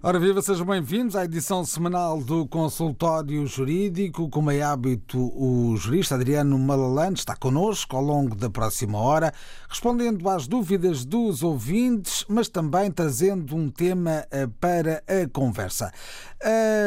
[0.00, 4.30] Ora viva, sejam bem-vindos à edição semanal do Consultório Jurídico.
[4.30, 9.34] Como é hábito, o jurista Adriano Malalante está connosco ao longo da próxima hora,
[9.68, 15.90] respondendo às dúvidas dos ouvintes, mas também trazendo um tema eh, para a conversa.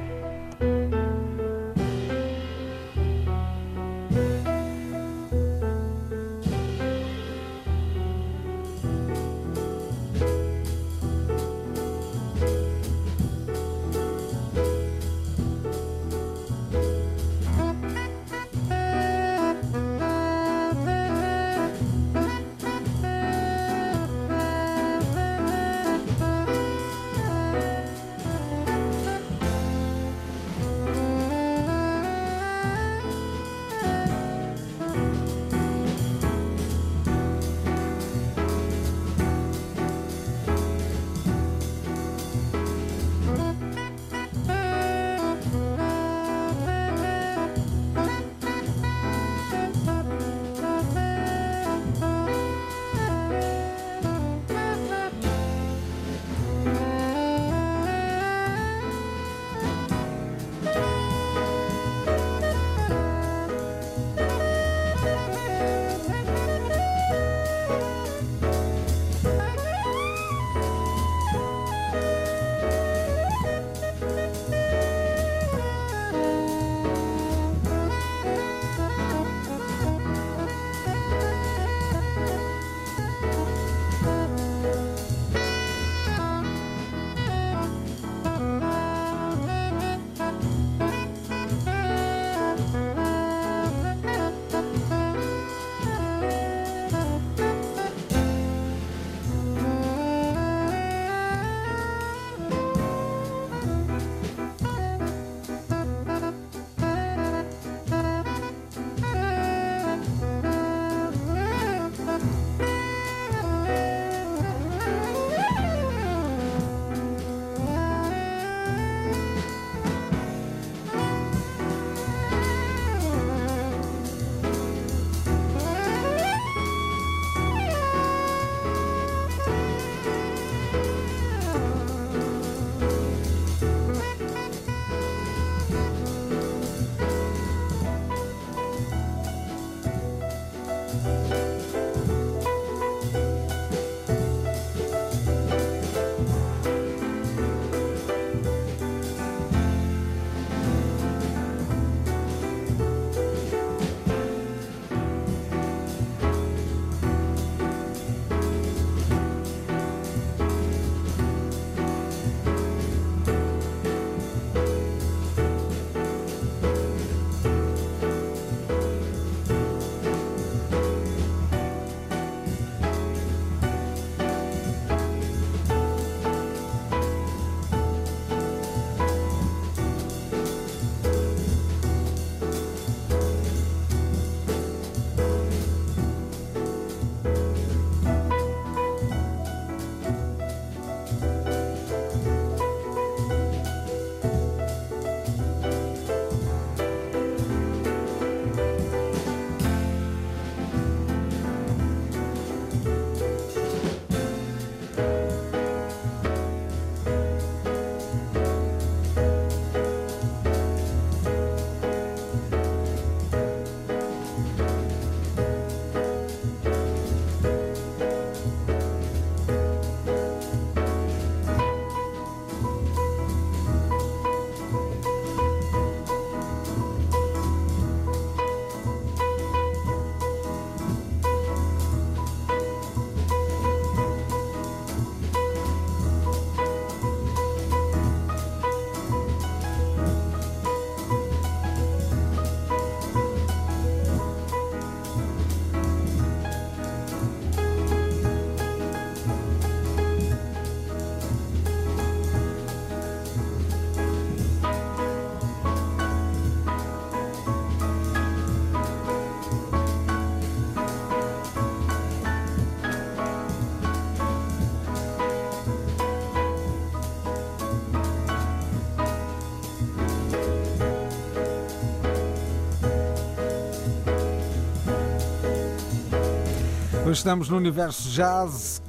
[277.18, 278.82] Estamos no Universo Jazz,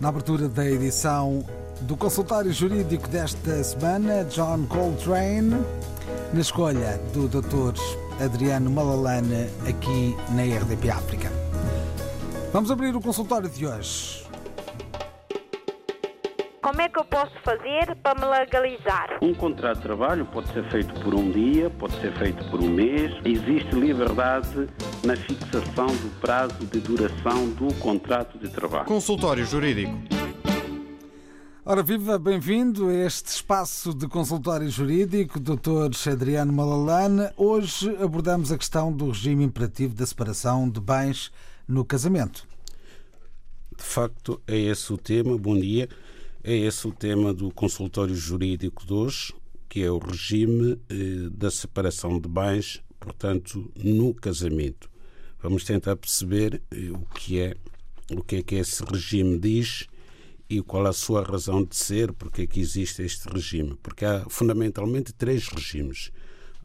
[0.00, 1.44] na abertura da edição
[1.80, 5.56] do consultório jurídico desta semana, John Coltrane,
[6.32, 7.74] na escolha do Dr.
[8.24, 11.28] Adriano Malalane aqui na RDP África.
[12.52, 14.24] Vamos abrir o consultório de hoje.
[16.62, 19.18] Como é que eu posso fazer para me legalizar?
[19.22, 22.68] Um contrato de trabalho pode ser feito por um dia, pode ser feito por um
[22.68, 23.12] mês.
[23.24, 24.68] Existe liberdade
[25.06, 28.86] na fixação do prazo de duração do contrato de trabalho.
[28.86, 29.92] Consultório Jurídico.
[31.64, 35.90] Ora, viva, bem-vindo a este espaço de consultório jurídico, Dr.
[36.10, 37.28] Adriano Malalane.
[37.36, 41.30] Hoje abordamos a questão do regime imperativo da separação de bens
[41.68, 42.44] no casamento.
[43.76, 45.38] De facto, é esse o tema.
[45.38, 45.88] Bom dia.
[46.42, 49.32] É esse o tema do consultório jurídico de hoje,
[49.68, 54.95] que é o regime eh, da separação de bens, portanto, no casamento.
[55.46, 57.54] Vamos tentar perceber eh, o que é
[58.10, 59.86] o que é que esse regime diz
[60.50, 63.78] e qual a sua razão de ser, porque é que existe este regime.
[63.80, 66.10] Porque há fundamentalmente três regimes.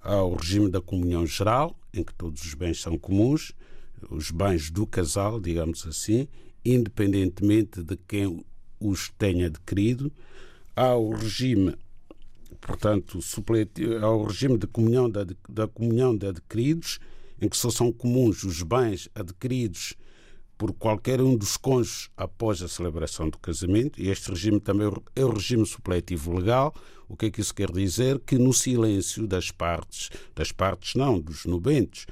[0.02, 3.52] Há o regime da comunhão geral, em que todos os bens são comuns,
[4.10, 6.28] os bens do casal, digamos assim,
[6.66, 8.44] independentemente de quem
[8.80, 10.12] os tenha adquirido.
[10.76, 11.76] Há o regime,
[12.60, 17.00] portanto, supletivo, há o regime de comunhão da, da comunhão de adquiridos,
[17.42, 19.96] em que só são comuns os bens adquiridos
[20.62, 25.26] por qualquer um dos cônjuges após a celebração do casamento, e este regime também é
[25.26, 26.72] o regime supletivo legal.
[27.10, 28.20] O que é que isso quer dizer?
[28.20, 32.06] Que no silêncio das partes, das partes não, dos nubentes,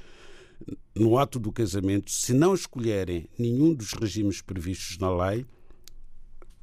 [0.96, 5.46] no ato do casamento, se não escolherem nenhum dos regimes previstos na lei,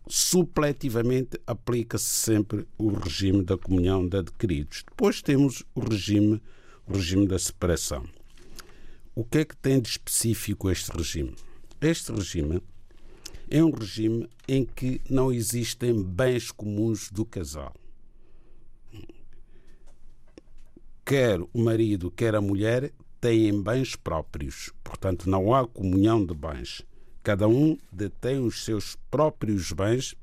[0.09, 4.83] supletivamente aplica-se sempre o regime da comunhão de adquiridos.
[4.85, 6.41] Depois temos o regime,
[6.85, 8.05] o regime da separação.
[9.17, 11.33] O que é que tem de específico este regime?
[11.81, 12.61] Este regime
[13.49, 17.73] é um regime em que não existem bens comuns do casal.
[21.03, 26.83] Quer o marido, quer a mulher têm bens próprios, portanto, não há comunhão de bens.
[27.23, 30.13] Cada um detém os seus próprios bens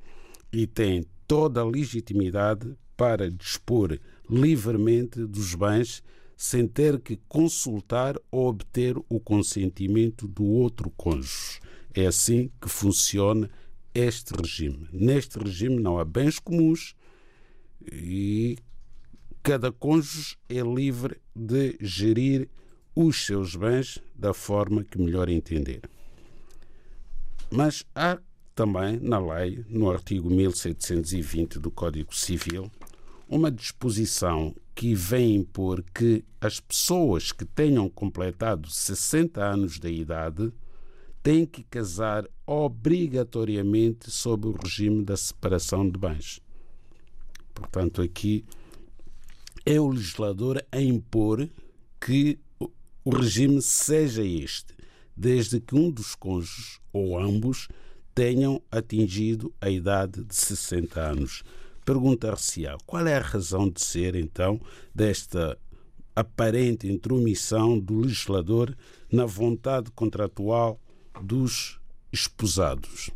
[0.52, 3.98] e tem toda a legitimidade para dispor
[4.30, 6.00] livremente dos bens
[6.36, 11.60] sem ter que consultar ou obter o consentimento do outro cônjuge.
[11.94, 13.48] É assim que funciona
[13.94, 14.88] este regime.
[14.92, 16.94] Neste regime não há bens comuns
[17.92, 18.56] e
[19.42, 22.48] cada cônjuge é livre de gerir
[22.94, 25.82] os seus bens da forma que melhor entender.
[27.50, 28.18] Mas há
[28.54, 32.70] também na lei, no artigo 1720 do Código Civil,
[33.34, 40.52] uma disposição que vem impor que as pessoas que tenham completado 60 anos de idade
[41.20, 46.40] têm que casar obrigatoriamente sob o regime da separação de bens.
[47.52, 48.44] Portanto, aqui
[49.66, 51.50] é o legislador a impor
[52.00, 52.38] que
[53.04, 54.76] o regime seja este
[55.16, 57.66] desde que um dos cônjuges ou ambos
[58.14, 61.42] tenham atingido a idade de 60 anos.
[61.84, 64.60] Perguntar-se-á qual é a razão de ser, então,
[64.94, 65.58] desta
[66.16, 68.76] aparente intromissão do legislador
[69.10, 70.80] na vontade contratual
[71.22, 71.80] dos
[72.12, 73.10] esposados.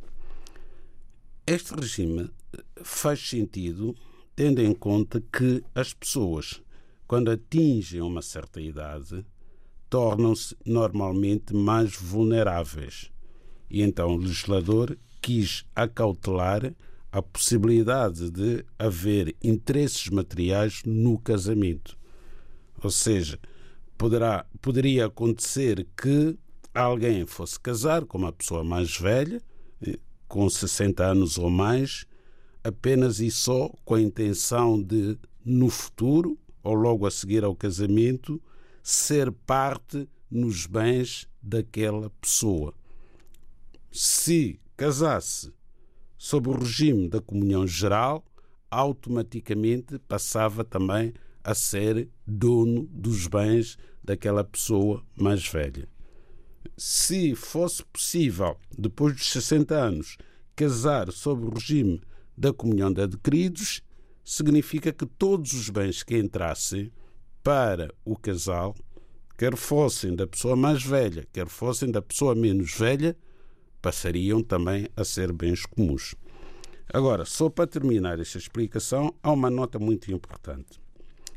[1.47, 2.31] Este regime
[2.83, 3.97] faz sentido
[4.35, 6.63] tendo em conta que as pessoas,
[7.07, 9.25] quando atingem uma certa idade,
[9.91, 13.11] tornam-se normalmente mais vulneráveis.
[13.71, 16.73] E então o legislador quis acautelar
[17.19, 21.99] a possibilidade de haver interesses materiais no casamento.
[22.81, 23.41] Ou seja,
[23.97, 26.39] poderá, poderia acontecer que
[26.73, 29.43] alguém fosse casar com uma pessoa mais velha,
[29.85, 29.99] eh,
[30.29, 32.07] com 60 anos ou mais,
[32.63, 38.41] apenas e só com a intenção de, no futuro, ou logo a seguir ao casamento,
[38.81, 42.73] ser parte nos bens daquela pessoa.
[43.91, 45.53] Se casasse
[46.19, 48.25] sob o regime da comunhão geral,
[48.71, 55.89] automaticamente passava também a ser dono dos bens daquela pessoa mais velha.
[56.77, 60.19] Se fosse possível, depois dos 60 anos,
[60.55, 62.01] casar sob o regime
[62.37, 63.81] da comunhão de adquiridos,
[64.25, 66.93] significa que todos os bens que entrassem
[67.43, 68.75] para o casal,
[69.39, 73.17] quer fossem da pessoa mais velha, quer fossem da pessoa menos velha,
[73.89, 76.15] passariam também a ser bens comuns.
[76.93, 80.79] Agora, só para terminar esta explicação, há uma nota muito importante.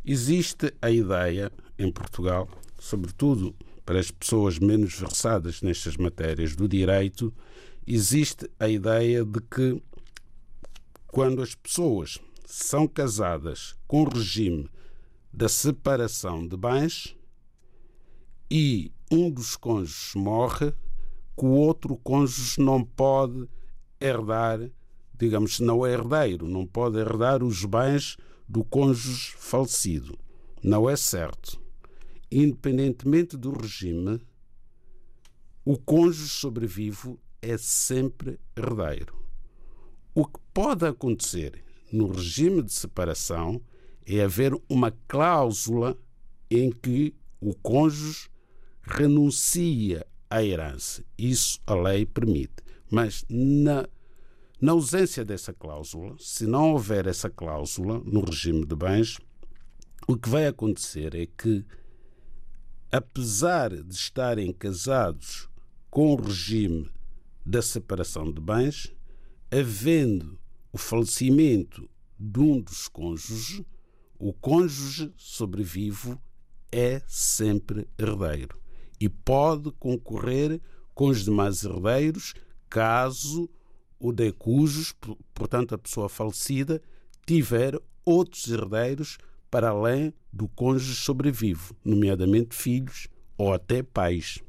[0.04, 3.56] Existe a ideia em Portugal, sobretudo
[3.86, 7.34] para as pessoas menos versadas nestas matérias do direito,
[7.88, 9.82] existe a ideia de que
[11.08, 14.70] quando as pessoas são casadas com o regime
[15.32, 17.16] da separação de bens
[18.50, 20.74] e um dos cônjuges morre,
[21.38, 23.48] que o outro cônjuge não pode
[24.00, 24.60] herdar,
[25.18, 30.18] digamos, não é herdeiro, não pode herdar os bens do cônjuge falecido.
[30.64, 31.60] Não é certo.
[32.32, 34.22] Independentemente do regime,
[35.66, 39.16] o cônjuge sobrevivo é sempre herdeiro.
[40.14, 43.62] O que pode acontecer no regime de separação
[44.06, 45.98] é haver uma cláusula
[46.50, 48.30] em que o cônjuge
[48.82, 51.04] renuncia à herança.
[51.18, 52.64] Isso a lei permite.
[52.90, 53.88] Mas na,
[54.60, 59.20] na ausência dessa cláusula, se não houver essa cláusula no regime de bens,
[60.08, 61.66] o que vai acontecer é que,
[62.92, 65.50] apesar de estarem casados
[65.90, 66.90] com o regime
[67.46, 68.94] da separação de bens,
[69.52, 70.40] havendo
[70.72, 73.62] o falecimento de um dos cônjuges,
[74.18, 76.22] o cônjuge sobrevivo
[76.72, 78.61] é sempre herdeiro
[79.02, 80.62] e pode concorrer
[80.94, 82.36] com os demais herdeiros
[82.70, 83.50] caso
[84.00, 84.94] o de cujos,
[85.34, 86.82] portanto a pessoa falecida,
[87.26, 89.18] tiver outros herdeiros
[89.50, 94.40] para além do cônjuge sobrevivo, nomeadamente filhos ou até pais.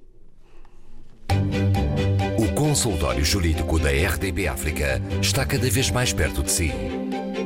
[2.39, 6.71] O consultório jurídico da RDB África está cada vez mais perto de si.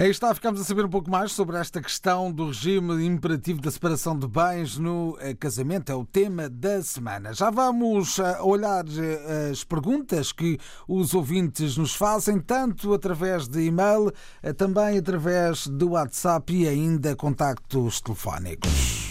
[0.00, 3.70] Aí está, ficamos a saber um pouco mais sobre esta questão do regime imperativo da
[3.70, 5.92] separação de bens no eh, casamento.
[5.92, 7.34] É o tema da semana.
[7.34, 13.60] Já vamos eh, olhar eh, as perguntas que os ouvintes nos fazem, tanto através de
[13.60, 14.10] e-mail,
[14.56, 19.10] também através do WhatsApp e ainda contactos telefónicos.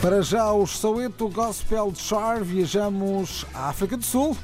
[0.00, 4.34] Para já, os Soweto Gospel Char, viajamos à África do Sul.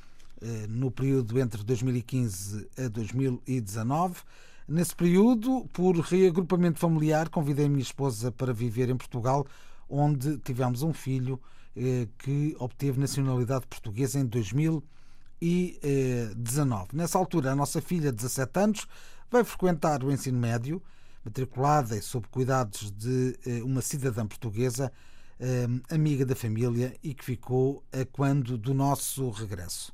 [0.42, 4.22] eh, no período entre 2015 a 2019.
[4.68, 9.46] Nesse período, por reagrupamento familiar, convidei a minha esposa para viver em Portugal,
[9.90, 11.40] onde tivemos um filho
[11.76, 16.88] eh, que obteve nacionalidade portuguesa em 2019.
[16.94, 18.88] Nessa altura, a nossa filha, de 17 anos,
[19.30, 20.82] vai frequentar o ensino médio
[21.24, 24.92] matriculada e sob cuidados de eh, uma cidadã portuguesa,
[25.40, 29.94] eh, amiga da família e que ficou a quando do nosso regresso.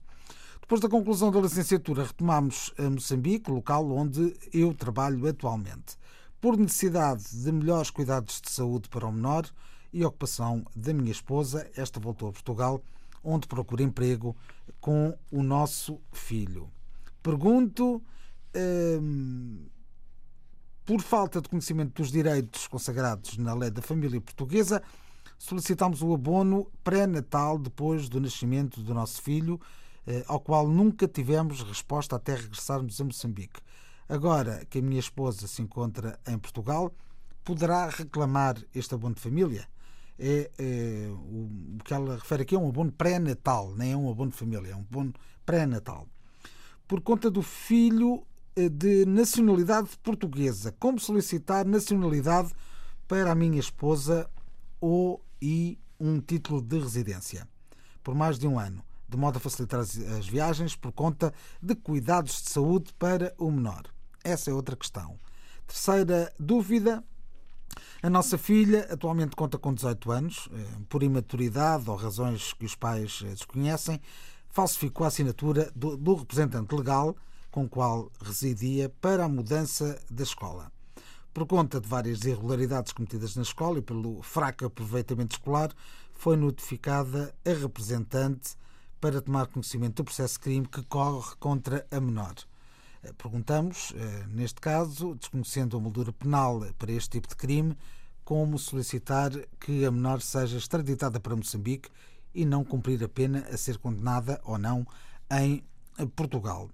[0.61, 5.97] Depois da conclusão da licenciatura, retomamos a Moçambique, local onde eu trabalho atualmente,
[6.39, 9.49] por necessidade de melhores cuidados de saúde para o menor
[9.91, 11.69] e ocupação da minha esposa.
[11.75, 12.83] Esta voltou a Portugal,
[13.23, 14.35] onde procura emprego
[14.79, 16.69] com o nosso filho.
[17.21, 18.01] Pergunto.
[18.55, 19.65] Hum,
[20.89, 24.81] por falta de conhecimento dos direitos consagrados na lei da família portuguesa,
[25.37, 29.61] solicitamos o abono pré-natal depois do nascimento do nosso filho,
[30.07, 33.61] eh, ao qual nunca tivemos resposta até regressarmos a Moçambique.
[34.09, 36.91] Agora que a minha esposa se encontra em Portugal,
[37.43, 39.67] poderá reclamar este abono de família?
[40.17, 44.31] É, é, o que ela refere aqui é um abono pré-natal, nem é um abono
[44.31, 45.13] de família, é um abono
[45.45, 46.07] pré-natal.
[46.87, 48.25] Por conta do filho
[48.67, 50.75] de nacionalidade portuguesa.
[50.79, 52.51] Como solicitar nacionalidade
[53.07, 54.29] para a minha esposa
[54.81, 57.47] ou e um título de residência
[58.03, 61.75] por mais de um ano, de modo a facilitar as, as viagens por conta de
[61.75, 63.83] cuidados de saúde para o menor.
[64.23, 65.19] Essa é outra questão.
[65.67, 67.03] Terceira dúvida.
[68.01, 72.73] A nossa filha atualmente conta com 18 anos, eh, por imaturidade ou razões que os
[72.73, 74.01] pais eh, desconhecem,
[74.49, 77.15] falsificou a assinatura do, do representante legal
[77.51, 80.71] com o qual residia para a mudança da escola.
[81.33, 85.71] Por conta de várias irregularidades cometidas na escola e pelo fraco aproveitamento escolar,
[86.13, 88.57] foi notificada a representante
[88.99, 92.35] para tomar conhecimento do processo de crime que corre contra a menor.
[93.03, 97.77] Eh, perguntamos, eh, neste caso, desconhecendo a moldura penal para este tipo de crime,
[98.25, 101.89] como solicitar que a menor seja extraditada para Moçambique
[102.33, 104.85] e não cumprir a pena a ser condenada ou não
[105.31, 105.63] em
[106.15, 106.69] Portugal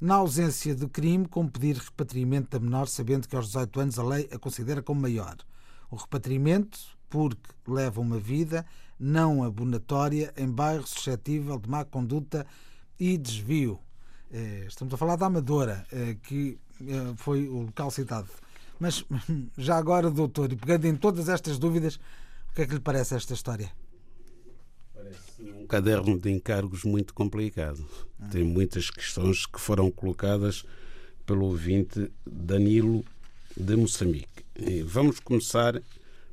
[0.00, 4.02] na ausência de crime, como pedir repatriamento da menor, sabendo que aos 18 anos a
[4.02, 5.36] lei a considera como maior.
[5.90, 8.64] O repatriamento, porque leva uma vida
[8.98, 12.46] não abonatória em bairro suscetível de má conduta
[12.98, 13.78] e desvio.
[14.30, 18.28] Eh, estamos a falar da Amadora, eh, que eh, foi o local citado.
[18.78, 19.04] Mas
[19.56, 21.96] já agora, doutor, e pegando em todas estas dúvidas,
[22.50, 23.70] o que é que lhe parece esta história?
[25.40, 27.84] Um caderno de encargos muito complicado.
[28.30, 30.64] Tem muitas questões que foram colocadas
[31.24, 33.04] pelo ouvinte Danilo
[33.56, 34.44] de Moçambique.
[34.58, 35.80] E vamos começar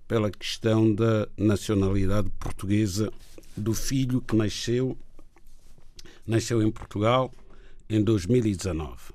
[0.08, 3.12] pela questão da nacionalidade portuguesa
[3.58, 4.98] do filho que nasceu
[6.28, 7.32] nasceu em Portugal
[7.90, 9.14] em 2019.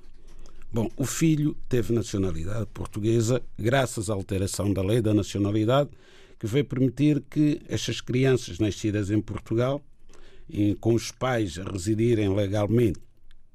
[0.73, 5.91] Bom, o filho teve nacionalidade portuguesa graças à alteração da lei da nacionalidade
[6.41, 9.85] que veio permitir que estas crianças nascidas em Portugal,
[10.81, 12.99] com os pais a residirem legalmente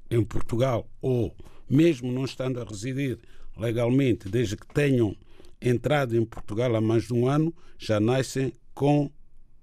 [0.08, 1.36] em Portugal, ou
[1.68, 3.18] mesmo não estando a residir
[3.56, 5.16] legalmente, desde que tenham
[5.60, 9.10] entrado em Portugal há mais de um ano, já nascem com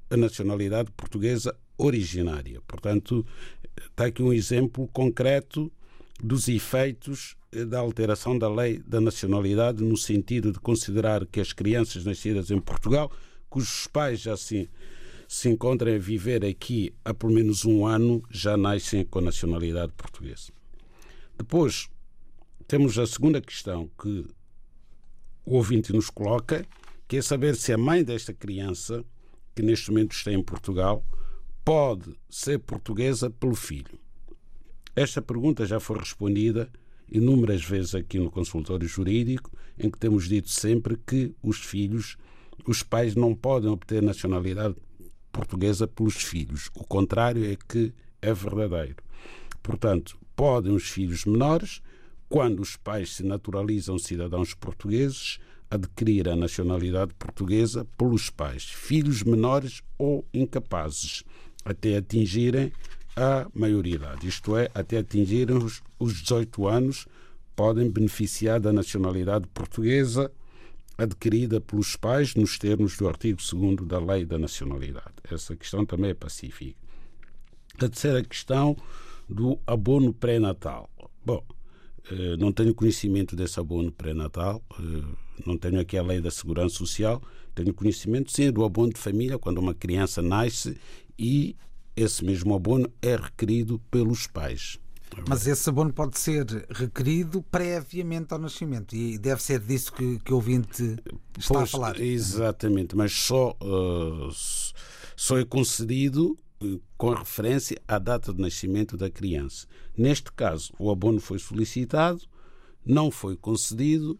[0.10, 2.60] a nacionalidade portuguesa originária.
[2.68, 3.26] Portanto,
[3.90, 5.72] está aqui um exemplo concreto
[6.24, 11.52] dos efeitos eh, da alteração da lei da nacionalidade no sentido de considerar que as
[11.52, 13.12] crianças nascidas em Portugal,
[13.50, 14.70] cujos pais já se,
[15.28, 19.92] se encontram a viver aqui há pelo menos um ano, já nascem com a nacionalidade
[19.98, 20.54] portuguesa.
[21.38, 21.90] Depois,
[22.70, 24.26] temos a segunda questão que
[25.46, 26.66] o ouvinte nos coloca,
[27.06, 29.04] que é saber se a mãe desta criança,
[29.54, 31.06] que neste momento está em Portugal,
[31.66, 34.03] pode ser portuguesa pelo filho.
[34.96, 36.70] Esta pergunta já foi respondida
[37.12, 42.18] inúmeras vezes aqui no consultório jurídico, em que temos dito sempre que os filhos,
[42.66, 44.76] os pais não podem obter nacionalidade
[45.32, 46.70] portuguesa pelos filhos.
[46.76, 48.98] O contrário é que é verdadeiro.
[49.62, 51.82] Portanto, podem os filhos menores,
[52.30, 59.82] quando os pais se naturalizam cidadãos portugueses, adquirir a nacionalidade portuguesa pelos pais, filhos menores
[59.98, 61.24] ou incapazes,
[61.66, 62.72] até atingirem
[63.16, 67.08] a maioridade, isto é, até atingirem os, os 18 anos,
[67.56, 70.32] podem beneficiar da nacionalidade portuguesa
[70.98, 75.14] adquirida pelos pais nos termos do artigo 2 da Lei da Nacionalidade.
[75.30, 76.78] Essa questão também é pacífica.
[77.76, 78.78] A terceira questão
[79.28, 80.90] do abono pré-natal.
[81.26, 81.44] Bom,
[82.12, 85.04] eh, não tenho conhecimento desse abono pré-natal, eh,
[85.46, 87.22] não tenho aqui a lei da segurança social,
[87.56, 90.78] tenho conhecimento sim do abono de família quando uma criança nasce
[91.18, 91.56] e
[91.96, 94.80] esse mesmo abono é requerido pelos pais.
[95.28, 100.32] Mas esse abono pode ser requerido previamente ao nascimento e deve ser disso que, que
[100.34, 100.98] o ouvinte
[101.38, 102.00] está pois, a falar.
[102.00, 104.30] Exatamente, mas só, uh,
[105.16, 106.36] só é concedido
[106.98, 109.68] com referência à data de nascimento da criança.
[109.98, 112.22] Neste caso, o abono foi solicitado,
[112.86, 114.20] não foi concedido.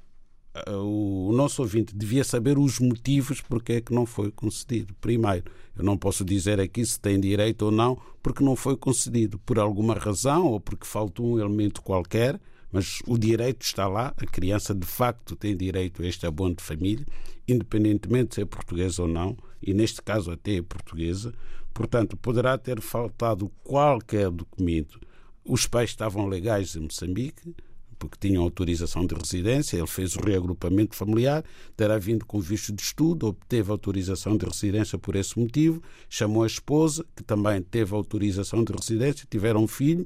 [0.68, 4.94] O nosso ouvinte devia saber os motivos porque é que não foi concedido.
[5.02, 9.40] Primeiro, eu não posso dizer aqui se tem direito ou não, porque não foi concedido
[9.40, 12.40] por alguma razão ou porque faltou um elemento qualquer,
[12.72, 14.14] mas o direito está lá.
[14.16, 17.06] A criança de facto tem direito a este abono de família,
[17.48, 21.34] independentemente de ser portuguesa ou não, e neste caso até é portuguesa.
[21.74, 25.00] Portanto, poderá ter faltado qualquer documento.
[25.44, 27.56] Os pais estavam legais em Moçambique,
[28.04, 31.42] porque tinham autorização de residência, ele fez o reagrupamento familiar,
[31.78, 36.48] terá vindo com visto de estudo, obteve autorização de residência por esse motivo, chamou a
[36.48, 40.06] esposa, que também teve autorização de residência, tiveram um filho,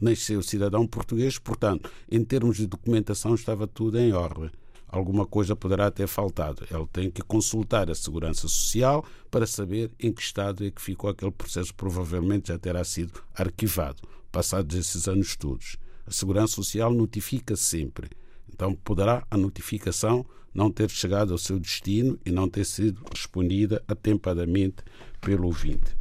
[0.00, 4.50] nasceu cidadão português, portanto, em termos de documentação estava tudo em ordem
[4.88, 6.66] alguma coisa poderá ter faltado.
[6.70, 11.10] Ele tem que consultar a Segurança Social para saber em que estado é que ficou
[11.10, 11.74] aquele processo.
[11.74, 14.00] Provavelmente já terá sido arquivado,
[14.32, 15.76] passados esses anos todos.
[16.08, 18.08] A Segurança Social notifica sempre.
[18.50, 23.82] Então poderá a notificação não ter chegado ao seu destino e não ter sido respondida
[23.86, 24.76] atempadamente
[25.20, 25.96] pelo ouvinte.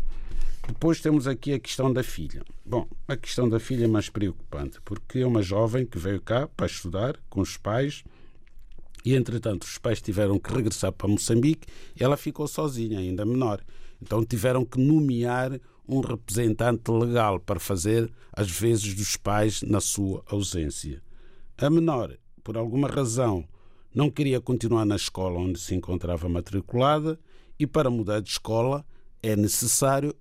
[0.65, 2.41] Depois temos aqui a questão da filha.
[2.65, 6.47] Bom, a questão da filha é mais preocupante, porque é uma jovem que veio cá
[6.47, 8.03] para estudar com os pais,
[9.05, 13.61] e, entretanto, os pais tiveram que regressar para Moçambique e ela ficou sozinha, ainda menor.
[14.01, 20.23] Então tiveram que nomear um representante legal para fazer as vezes dos pais na sua
[20.27, 21.01] ausência.
[21.57, 23.45] A menor, por alguma razão,
[23.93, 27.19] não queria continuar na escola onde se encontrava matriculada
[27.57, 28.85] e para mudar de escola
[29.23, 30.13] é necessário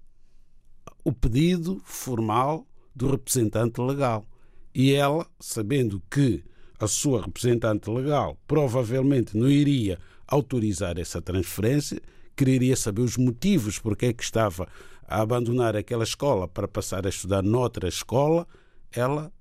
[1.05, 4.27] o pedido formal do representante legal.
[4.75, 6.43] E ela, sabendo que
[6.79, 12.01] a sua representante legal provavelmente não iria autorizar essa transferência,
[12.37, 14.69] quereria saber os motivos porque é que estava
[15.09, 18.47] a abandonar aquela escola para passar a estudar noutra escola,
[18.93, 19.33] ela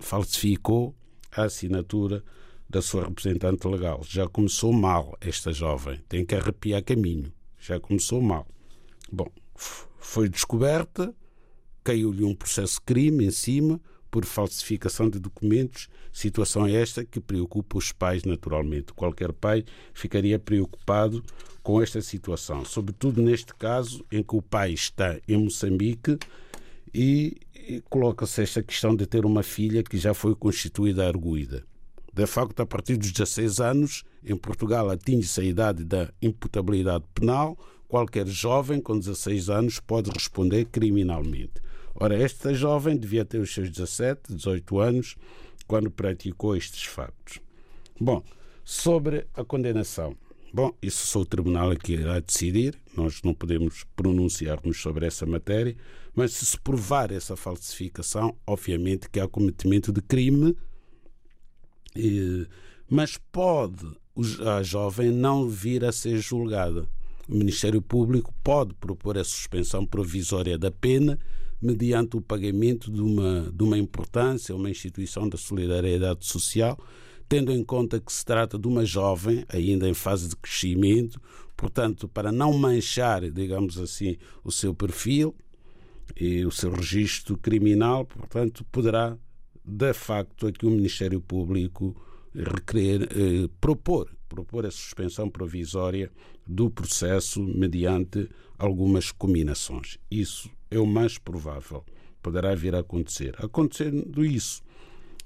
[0.00, 0.94] falsificou
[1.30, 2.24] a assinatura
[2.68, 4.00] da sua representante legal.
[4.08, 7.32] Já começou mal esta jovem, tem que arrepiar caminho.
[7.58, 8.46] Já começou mal.
[9.10, 9.30] Bom,
[9.98, 11.14] foi descoberta,
[11.84, 17.78] caiu-lhe um processo de crime em cima, por falsificação de documentos, situação esta que preocupa
[17.78, 18.92] os pais naturalmente.
[18.92, 21.24] Qualquer pai ficaria preocupado
[21.62, 26.18] com esta situação, sobretudo neste caso em que o pai está em Moçambique
[26.92, 27.38] e,
[27.88, 31.64] coloca-se esta questão de ter uma filha que já foi constituída arguída.
[32.12, 37.56] De facto, a partir dos 16 anos, em Portugal atinge-se a idade da imputabilidade penal,
[37.88, 41.62] qualquer jovem com 16 anos pode responder criminalmente.
[41.94, 45.16] Ora, esta jovem devia ter os seus 17, 18 anos
[45.66, 47.38] quando praticou estes factos.
[47.98, 48.22] Bom,
[48.64, 50.16] sobre a condenação.
[50.52, 55.74] Bom, isso só o tribunal aqui irá decidir, nós não podemos pronunciar-nos sobre essa matéria,
[56.14, 60.54] mas se se provar essa falsificação, obviamente que há cometimento de crime,
[62.88, 63.86] mas pode
[64.46, 66.86] a jovem não vir a ser julgada.
[67.26, 71.18] O Ministério Público pode propor a suspensão provisória da pena
[71.62, 76.76] mediante o pagamento de uma, de uma importância, uma instituição da solidariedade social,
[77.32, 81.18] tendo em conta que se trata de uma jovem ainda em fase de crescimento,
[81.56, 85.34] portanto, para não manchar, digamos assim, o seu perfil
[86.14, 89.16] e o seu registro criminal, portanto, poderá,
[89.64, 91.96] de facto, aqui o Ministério Público
[92.34, 96.12] requerer, eh, propor, propor a suspensão provisória
[96.46, 99.96] do processo mediante algumas combinações.
[100.10, 101.82] Isso é o mais provável.
[102.22, 103.34] Poderá vir a acontecer.
[103.42, 104.62] Acontecendo isso,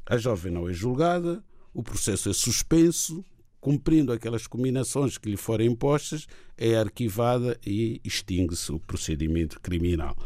[0.09, 1.43] a jovem não é julgada,
[1.77, 3.23] o processo é suspenso,
[3.61, 10.17] cumprindo aquelas combinações que lhe forem impostas, é arquivada e extingue-se o procedimento criminal.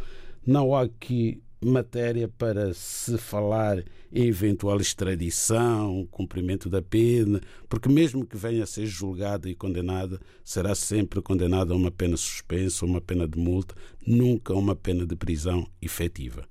[0.46, 3.82] Não há aqui matéria para se falar
[4.12, 10.20] em eventual extradição, cumprimento da pena, porque mesmo que venha a ser julgada e condenada,
[10.44, 13.74] será sempre condenada a uma pena suspensa, uma pena de multa,
[14.06, 16.48] nunca uma pena de prisão efetiva.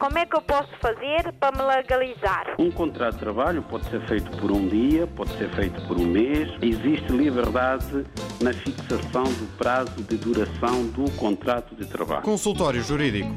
[0.00, 2.54] Como é que eu posso fazer para me legalizar?
[2.58, 6.06] Um contrato de trabalho pode ser feito por um dia, pode ser feito por um
[6.06, 6.48] mês.
[6.62, 8.06] Existe liberdade
[8.40, 12.22] na fixação do prazo de duração do contrato de trabalho.
[12.22, 13.28] Consultório Jurídico.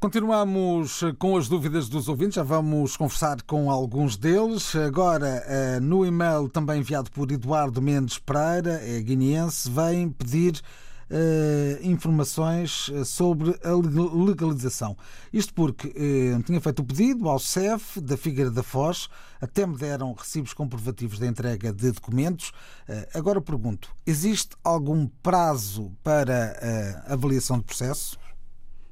[0.00, 4.74] Continuamos com as dúvidas dos ouvintes, já vamos conversar com alguns deles.
[4.74, 10.60] Agora, eh, no e-mail também enviado por Eduardo Mendes Pereira, é guineense, vem pedir
[11.82, 13.72] informações eh, sobre a
[14.24, 14.96] legalização.
[15.32, 19.08] Isto porque uh, tinha feito o pedido ao CEF da Figueira da Foz,
[19.40, 22.52] até me deram recibos comprovativos da entrega de documentos.
[23.12, 28.18] Agora pergunto: existe algum prazo para avaliação de processo?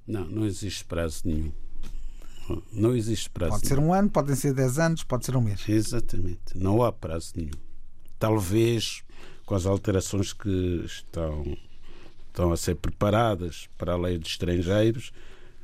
[0.07, 1.53] Não, não existe prazo nenhum.
[2.73, 3.53] Não existe prazo.
[3.53, 3.77] Pode nenhum.
[3.77, 5.67] ser um ano, podem ser dez anos, pode ser um mês.
[5.69, 6.57] Exatamente.
[6.57, 7.51] Não há prazo nenhum.
[8.19, 9.03] Talvez
[9.47, 11.45] com as alterações que estão
[12.33, 15.13] estão a ser preparadas para a lei de estrangeiros,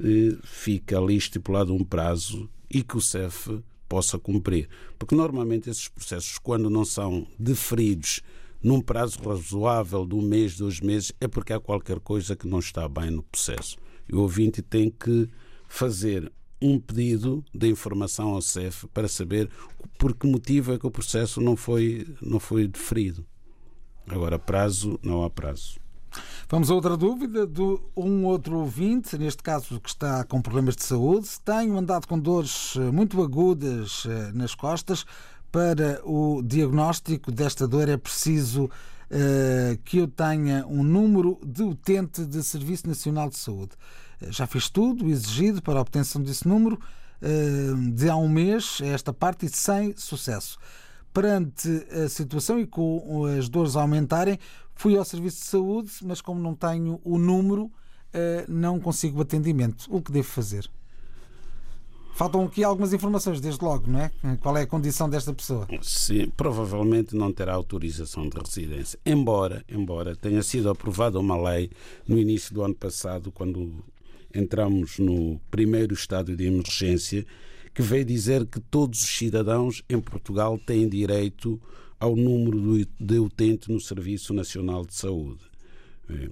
[0.00, 4.68] eh, fica ali estipulado um prazo e que o CEF possa cumprir.
[4.98, 8.20] Porque normalmente esses processos, quando não são deferidos
[8.62, 12.58] num prazo razoável de um mês, dois meses, é porque há qualquer coisa que não
[12.58, 13.78] está bem no processo.
[14.06, 15.28] E o ouvinte tem que
[15.66, 19.48] fazer um pedido de informação ao CEF para saber
[19.96, 23.24] por que motivo é que o processo não foi, não foi deferido.
[24.06, 25.78] Agora, prazo, não há prazo.
[26.48, 27.62] Vamos a outra dúvida de
[27.96, 31.28] um outro ouvinte, neste caso que está com problemas de saúde.
[31.44, 35.04] Tenho andado com dores eh, muito agudas eh, nas costas.
[35.50, 42.24] Para o diagnóstico desta dor é preciso uh, que eu tenha um número de utente
[42.24, 43.72] de Serviço Nacional de Saúde.
[44.28, 46.78] Já fiz tudo exigido para a obtenção desse número
[47.22, 50.58] uh, de há um mês, esta parte, e sem sucesso.
[51.14, 54.38] Perante a situação e com as dores aumentarem,
[54.78, 57.68] Fui ao serviço de saúde, mas como não tenho o número,
[58.12, 59.86] eh, não consigo atendimento.
[59.90, 60.70] O que devo fazer?
[62.14, 64.12] Faltam aqui algumas informações, desde logo, não é?
[64.40, 65.66] Qual é a condição desta pessoa?
[65.82, 68.96] Sim, provavelmente não terá autorização de residência.
[69.04, 71.72] Embora, embora tenha sido aprovada uma lei
[72.06, 73.84] no início do ano passado, quando
[74.32, 77.26] entramos no primeiro estado de emergência,
[77.74, 81.60] que veio dizer que todos os cidadãos em Portugal têm direito
[81.98, 85.40] ao número de utente no Serviço Nacional de Saúde.
[86.08, 86.30] É,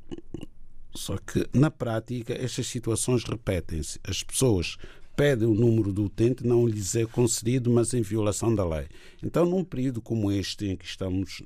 [0.94, 4.00] só que, na prática, estas situações repetem-se.
[4.02, 4.76] As pessoas
[5.14, 8.86] pedem o número do utente, não lhes é concedido, mas em violação da lei.
[9.22, 11.42] Então, num período como este, em que estamos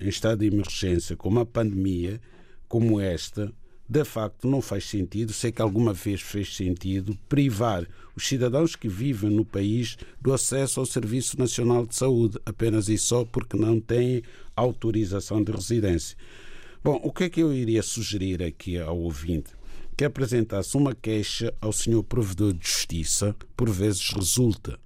[0.00, 2.20] em estado de emergência, com uma pandemia
[2.68, 3.52] como esta,
[3.88, 8.88] de facto não faz sentido, sei que alguma vez fez sentido, privar os cidadãos que
[8.88, 13.80] vivem no país do acesso ao Serviço Nacional de Saúde, apenas e só porque não
[13.80, 14.22] têm
[14.54, 16.16] autorização de residência.
[16.84, 19.52] Bom, o que é que eu iria sugerir aqui ao ouvinte?
[19.96, 24.78] Que apresentasse uma queixa ao senhor provedor de justiça, por vezes resulta.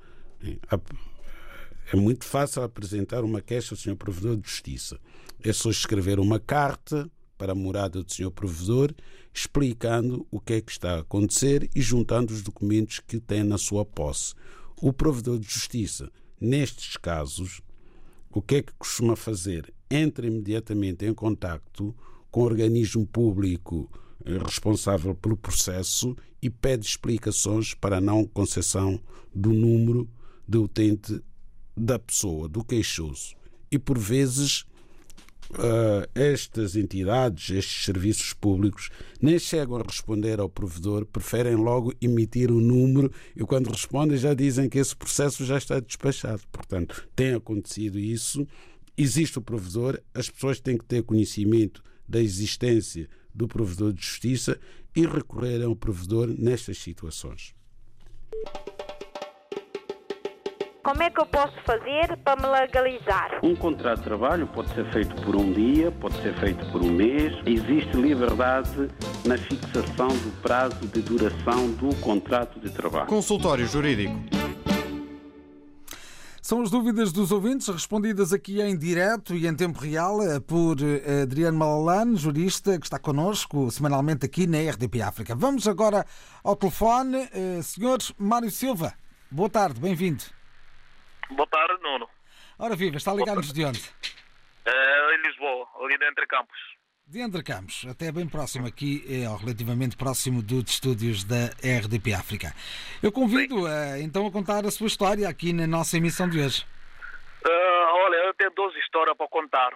[1.93, 4.99] É muito fácil apresentar uma queixa ao senhor provedor de justiça.
[5.43, 8.93] É só escrever uma carta para a morada do senhor provedor,
[9.37, 13.59] explicando o que é que está a acontecer e juntando os documentos que tem na
[13.59, 14.33] sua posse.
[14.81, 17.61] O provedor de justiça, nestes casos,
[18.31, 19.75] o que é que costuma fazer?
[19.91, 21.95] Entra imediatamente em contacto
[22.31, 23.91] com o organismo público
[24.25, 28.99] eh, responsável pelo processo e pede explicações para a não concessão
[29.35, 30.09] do número
[30.49, 31.23] de utente
[31.77, 33.35] da pessoa, do queixoso.
[33.71, 34.65] E por vezes
[35.51, 42.51] uh, estas entidades, estes serviços públicos, nem chegam a responder ao provedor, preferem logo emitir
[42.51, 46.43] o um número e quando respondem já dizem que esse processo já está despachado.
[46.53, 48.47] Portanto, tem acontecido isso,
[48.97, 54.59] existe o provedor, as pessoas têm que ter conhecimento da existência do provedor de justiça
[54.95, 57.55] e recorrer ao provedor nestas situações.
[60.87, 63.41] Como é que eu posso fazer para me legalizar?
[63.43, 66.93] Um contrato de trabalho pode ser feito por um dia, pode ser feito por um
[66.93, 67.33] mês.
[67.45, 68.89] Existe liberdade
[69.25, 73.09] na fixação do prazo de duração do contrato de trabalho.
[73.09, 74.15] Consultório Jurídico.
[76.41, 80.77] São as dúvidas dos ouvintes respondidas aqui em direto e em tempo real eh, por
[80.81, 85.35] eh, Adriano Malalane, jurista que está connosco semanalmente aqui na RDP África.
[85.35, 86.07] Vamos agora
[86.45, 87.29] ao telefone.
[87.33, 88.95] Eh, senhor Mário Silva,
[89.33, 90.36] boa tarde, bem-vindo.
[91.31, 92.09] Boa tarde, Nuno.
[92.59, 93.83] Ora viva, está ligado-nos de onde?
[94.65, 96.59] É, em Lisboa, ali de Campos.
[97.09, 102.13] De André Campos, até bem próximo aqui, é, ou relativamente próximo dos estúdios da RDP
[102.13, 102.53] África.
[103.01, 106.67] Eu convido a, então a contar a sua história aqui na nossa emissão de hoje.
[107.47, 109.73] Uh, olha, eu tenho duas histórias para contar.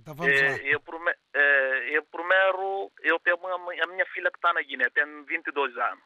[0.00, 0.48] Então vamos lá.
[0.64, 5.04] Eu, prime- eh, eu primeiro, eu tenho a minha filha que está na Guiné, tem
[5.26, 6.02] 22 anos.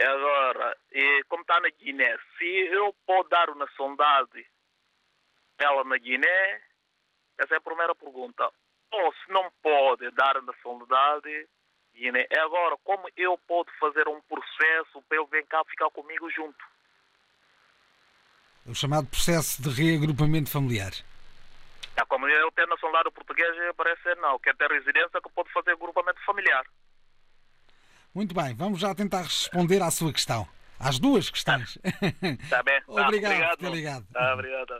[0.00, 4.44] Agora, e como está na Guiné, se eu posso dar uma sondagem
[5.58, 6.62] ela na Guiné,
[7.38, 8.50] essa é a primeira pergunta.
[8.90, 11.46] Ou se não pode dar uma sondagem
[11.94, 16.58] Guiné, agora, como eu posso fazer um processo para ele vir cá ficar comigo junto?
[18.66, 20.92] O chamado processo de reagrupamento familiar.
[21.96, 24.38] É como eu tenho nacionalidade portuguesa, parece ser não.
[24.40, 26.66] Quer ter residência que pode fazer agrupamento familiar.
[28.14, 30.46] Muito bem, vamos já tentar responder à sua questão.
[30.78, 31.78] Às duas questões.
[32.42, 32.80] Está bem?
[32.86, 34.06] Tá, Obrigado por ter ligado.
[34.12, 34.74] Tá, obrigado.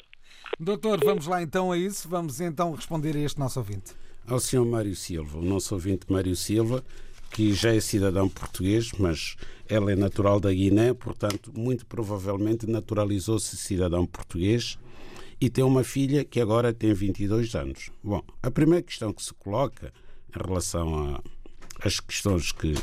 [0.60, 2.08] Doutor, vamos lá então a isso.
[2.08, 3.92] Vamos então responder a este nosso ouvinte.
[4.26, 6.84] Ao senhor Mário Silva, o nosso ouvinte Mário Silva,
[7.30, 9.36] que já é cidadão português, mas
[9.68, 14.78] ela é natural da Guiné, portanto, muito provavelmente naturalizou-se cidadão português
[15.40, 17.90] e tem uma filha que agora tem 22 anos.
[18.02, 19.92] Bom, a primeira questão que se coloca
[20.34, 21.20] em relação
[21.80, 22.74] às questões que,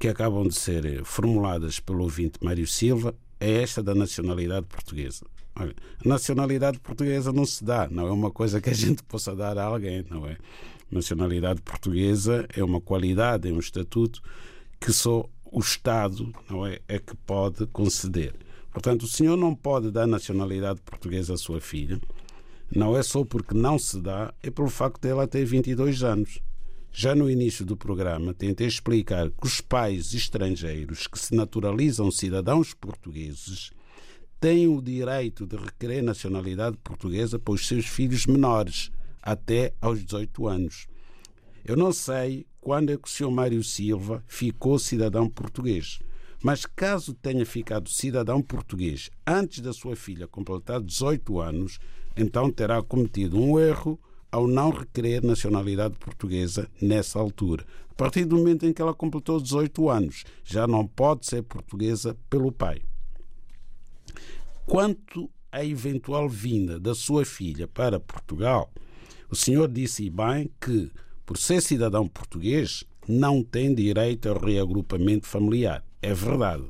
[0.00, 5.26] que acabam de ser formuladas pelo ouvinte Mário Silva é esta da nacionalidade portuguesa.
[5.54, 9.36] Olha, a nacionalidade portuguesa não se dá, não é uma coisa que a gente possa
[9.36, 10.38] dar a alguém, não é?
[10.90, 14.22] Nacionalidade portuguesa é uma qualidade, é um estatuto
[14.80, 18.34] que só o Estado não é, é que pode conceder.
[18.72, 22.00] Portanto, o senhor não pode dar nacionalidade portuguesa à sua filha,
[22.74, 26.40] não é só porque não se dá, é pelo facto dela ter 22 anos.
[26.92, 32.74] Já no início do programa, tentei explicar que os pais estrangeiros que se naturalizam cidadãos
[32.74, 33.70] portugueses
[34.40, 38.90] têm o direito de requerer nacionalidade portuguesa para os seus filhos menores,
[39.22, 40.88] até aos 18 anos.
[41.64, 43.30] Eu não sei quando é que o Sr.
[43.30, 46.00] Mário Silva ficou cidadão português,
[46.42, 51.78] mas caso tenha ficado cidadão português antes da sua filha completar 18 anos,
[52.16, 54.00] então terá cometido um erro
[54.30, 57.64] ao não requerer nacionalidade portuguesa nessa altura.
[57.90, 62.16] A partir do momento em que ela completou 18 anos, já não pode ser portuguesa
[62.28, 62.82] pelo pai.
[64.66, 68.72] Quanto à eventual vinda da sua filha para Portugal,
[69.28, 70.90] o senhor disse bem que,
[71.26, 75.84] por ser cidadão português, não tem direito ao reagrupamento familiar.
[76.00, 76.64] É verdade.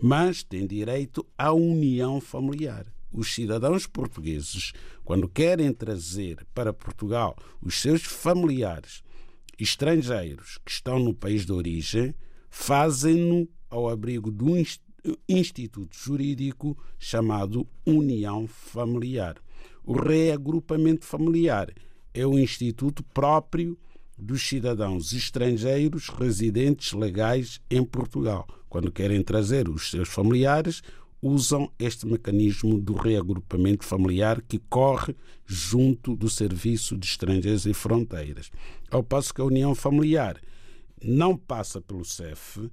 [0.00, 2.93] Mas tem direito à união familiar.
[3.14, 4.72] Os cidadãos portugueses,
[5.04, 9.04] quando querem trazer para Portugal os seus familiares
[9.56, 12.12] estrangeiros que estão no país de origem,
[12.50, 14.60] fazem-no ao abrigo de um
[15.28, 19.36] instituto jurídico chamado União Familiar.
[19.84, 21.72] O reagrupamento familiar
[22.12, 23.78] é um instituto próprio
[24.18, 28.44] dos cidadãos estrangeiros residentes legais em Portugal.
[28.68, 30.82] Quando querem trazer os seus familiares,
[31.24, 35.16] usam este mecanismo do reagrupamento familiar que corre
[35.46, 38.50] junto do Serviço de Estrangeiros e Fronteiras.
[38.90, 40.38] Ao passo que a união familiar
[41.02, 42.70] não passa pelo CEF,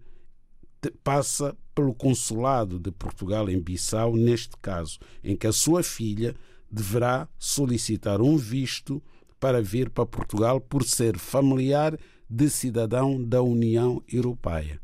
[1.02, 6.36] passa pelo Consulado de Portugal em Bissau, neste caso, em que a sua filha
[6.70, 9.02] deverá solicitar um visto
[9.40, 11.98] para vir para Portugal por ser familiar
[12.30, 14.82] de cidadão da União Europeia.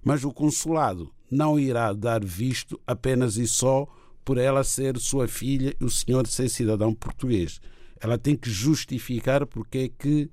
[0.00, 3.86] Mas o consulado não irá dar visto apenas e só
[4.24, 7.60] por ela ser sua filha e o senhor ser cidadão português.
[8.00, 10.30] Ela tem que justificar porque é que,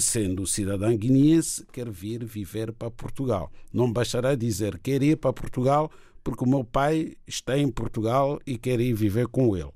[0.00, 3.50] sendo cidadã guineense, quer vir viver para Portugal.
[3.72, 5.90] Não bastará dizer quer ir para Portugal
[6.24, 9.72] porque o meu pai está em Portugal e quer ir viver com ele.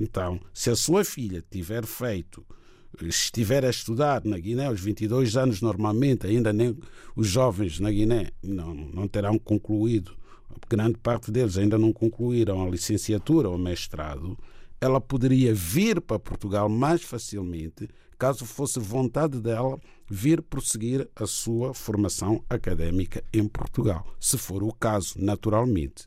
[0.00, 2.46] Então, se a sua filha tiver feito
[3.02, 6.76] estiver a estudar na Guiné aos 22 anos normalmente, ainda nem
[7.14, 10.16] os jovens na Guiné não, não terão concluído,
[10.68, 14.38] grande parte deles ainda não concluíram a licenciatura ou mestrado,
[14.80, 19.78] ela poderia vir para Portugal mais facilmente, caso fosse vontade dela
[20.10, 26.06] vir prosseguir a sua formação académica em Portugal, se for o caso, naturalmente.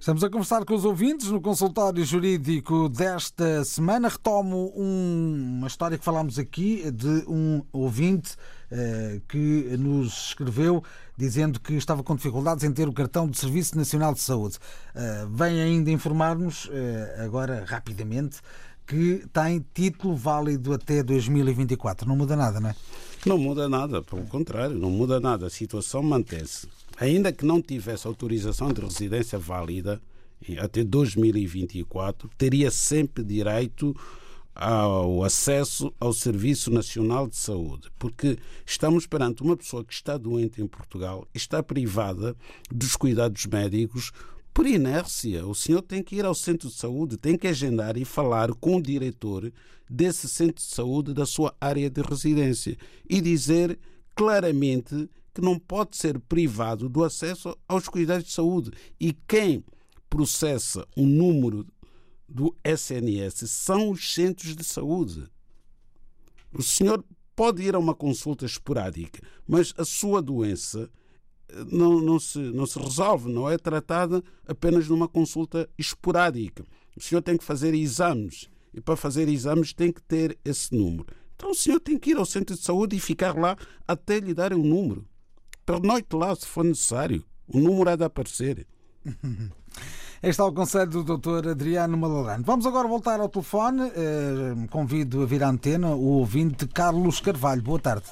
[0.00, 4.08] Estamos a conversar com os ouvintes no consultório jurídico desta semana.
[4.08, 8.34] Retomo um, uma história que falámos aqui de um ouvinte
[8.70, 10.82] eh, que nos escreveu
[11.18, 14.56] dizendo que estava com dificuldades em ter o cartão do Serviço Nacional de Saúde.
[14.94, 18.40] Eh, vem ainda informar-nos, eh, agora rapidamente,
[18.86, 22.08] que tem título válido até 2024.
[22.08, 22.74] Não muda nada, não é?
[23.26, 25.46] Não muda nada, pelo contrário, não muda nada.
[25.46, 26.66] A situação mantém-se.
[27.00, 30.02] Ainda que não tivesse autorização de residência válida
[30.58, 33.96] até 2024, teria sempre direito
[34.54, 38.36] ao acesso ao Serviço Nacional de Saúde, porque
[38.66, 42.36] estamos perante uma pessoa que está doente em Portugal, está privada
[42.70, 44.12] dos cuidados médicos
[44.52, 45.46] por inércia.
[45.46, 48.76] O senhor tem que ir ao centro de saúde, tem que agendar e falar com
[48.76, 49.50] o diretor
[49.88, 52.76] desse centro de saúde da sua área de residência
[53.08, 53.78] e dizer
[54.14, 58.70] claramente que não pode ser privado do acesso aos cuidados de saúde.
[58.98, 59.64] E quem
[60.08, 61.66] processa o número
[62.28, 65.28] do SNS são os centros de saúde.
[66.52, 67.04] O senhor
[67.34, 70.90] pode ir a uma consulta esporádica, mas a sua doença
[71.48, 76.64] eh, não, não, se, não se resolve, não é tratada apenas numa consulta esporádica.
[76.96, 81.06] O senhor tem que fazer exames e para fazer exames tem que ter esse número.
[81.34, 83.56] Então o senhor tem que ir ao centro de saúde e ficar lá
[83.88, 85.06] até lhe darem o número.
[85.64, 87.24] Pernoite lá se for necessário.
[87.46, 88.66] O número há de aparecer.
[90.22, 91.48] Este é o conselho do Dr.
[91.48, 92.44] Adriano Malalano.
[92.44, 93.84] Vamos agora voltar ao telefone.
[93.84, 97.62] Uh, convido a vir à antena o ouvinte Carlos Carvalho.
[97.62, 98.04] Boa tarde.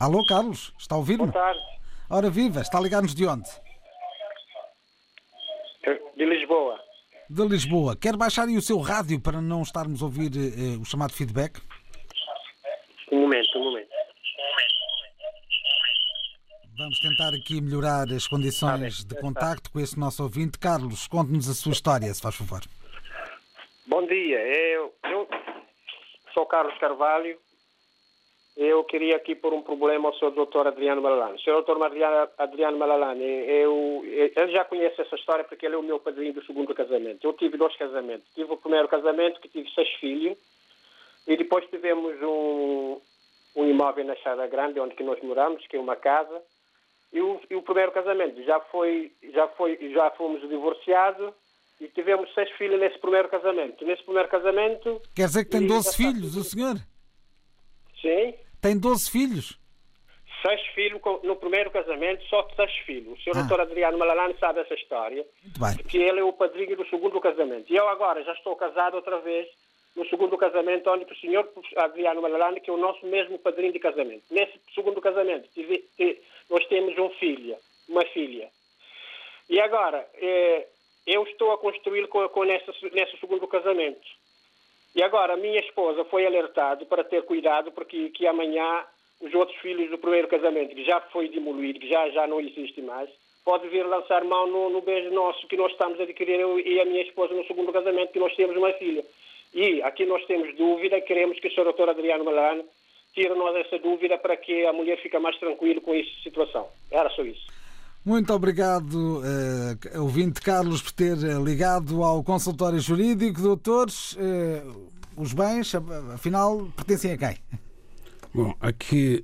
[0.00, 1.30] Alô, Carlos, está a ouvir-me?
[1.30, 1.60] Boa tarde.
[2.08, 3.48] Ora viva, está a ligar-nos de onde?
[6.16, 6.80] De Lisboa.
[7.28, 7.94] De Lisboa.
[7.94, 11.60] Quer baixar aí o seu rádio para não estarmos a ouvir uh, o chamado feedback?
[13.10, 13.88] Um momento, um momento.
[16.78, 20.58] Vamos tentar aqui melhorar as condições de contacto com esse nosso ouvinte.
[20.58, 22.60] Carlos, conte-nos a sua história, se faz favor.
[23.86, 25.28] Bom dia, eu, eu
[26.32, 27.36] sou Carlos Carvalho.
[28.56, 30.30] Eu queria aqui pôr um problema ao Sr.
[30.30, 30.68] Dr.
[30.68, 31.36] Adriano Malalane.
[31.36, 31.62] O Sr.
[31.62, 31.76] Dr.
[32.38, 36.44] Adriano Malalane, eu, ele já conhece essa história porque ele é o meu padrinho do
[36.44, 37.26] segundo casamento.
[37.26, 38.26] Eu tive dois casamentos.
[38.34, 40.36] Tive o primeiro casamento que tive seis filhos
[41.26, 43.00] e depois tivemos um,
[43.56, 46.42] um imóvel na Chada Grande, onde que nós moramos, que é uma casa.
[47.12, 51.32] E o, e o, primeiro casamento já foi, já foi, já fomos divorciados
[51.80, 53.84] e tivemos seis filhos nesse primeiro casamento.
[53.84, 55.02] Nesse primeiro casamento.
[55.14, 56.76] Quer dizer que tem 12 filhos, o senhor?
[58.00, 58.34] Sim.
[58.60, 59.58] Tem 12 filhos?
[60.42, 63.18] Seis filhos no primeiro casamento, só seis filhos.
[63.18, 63.40] O senhor ah.
[63.40, 65.26] doutor Adriano Malalane sabe essa história.
[65.42, 65.76] Muito bem.
[65.76, 67.70] Porque ele é o padrinho do segundo casamento.
[67.70, 69.48] E eu agora já estou casado outra vez
[69.96, 73.78] no segundo casamento, onde o senhor Adriano Malalane, que é o nosso mesmo padrinho de
[73.78, 74.22] casamento.
[74.30, 77.56] Nesse segundo casamento, tive, tive, nós temos um filho,
[77.88, 78.48] uma filha.
[79.48, 80.66] E agora, eh,
[81.06, 82.70] eu estou a construir com, com nesse,
[83.18, 84.06] segundo casamento.
[84.94, 88.84] E agora, minha esposa foi alertada para ter cuidado, porque que amanhã
[89.20, 92.80] os outros filhos do primeiro casamento, que já foi demolido, que já, já não existe
[92.80, 93.10] mais,
[93.44, 96.80] pode vir lançar mão no, no beijo nosso que nós estamos a adquirir, eu e
[96.80, 99.04] a minha esposa, no segundo casamento, que nós temos uma filha.
[99.52, 101.72] E aqui nós temos dúvida, queremos que o Sr.
[101.72, 101.88] Dr.
[101.90, 102.64] Adriano Malano
[103.12, 106.68] tire-nos essa dúvida para que a mulher fique mais tranquila com essa situação.
[106.90, 107.46] Era só isso.
[108.04, 113.42] Muito obrigado, uh, ouvinte Carlos, por ter eh, ligado ao consultório jurídico.
[113.42, 115.74] Doutores, uh, os bens,
[116.14, 117.36] afinal, pertencem a quem?
[118.32, 119.22] Bom, aqui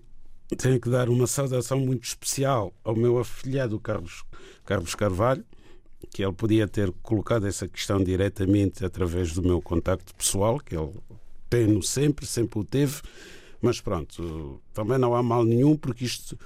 [0.59, 4.25] tenho que dar uma saudação muito especial ao meu afilhado Carlos,
[4.67, 5.45] Carlos Carvalho,
[6.11, 10.93] que ele podia ter colocado essa questão diretamente através do meu contacto pessoal, que ele
[11.49, 13.01] tem-no sempre, sempre o teve,
[13.61, 16.39] mas pronto, também não há mal nenhum, porque isto